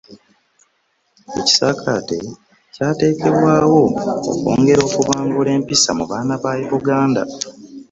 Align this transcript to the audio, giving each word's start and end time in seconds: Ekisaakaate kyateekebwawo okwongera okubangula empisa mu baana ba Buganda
Ekisaakaate 1.39 2.17
kyateekebwawo 2.73 3.79
okwongera 4.29 4.81
okubangula 4.85 5.49
empisa 5.57 5.91
mu 5.99 6.05
baana 6.11 6.33
ba 6.43 6.51
Buganda 6.71 7.21